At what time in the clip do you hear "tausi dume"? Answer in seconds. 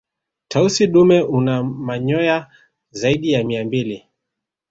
0.47-1.21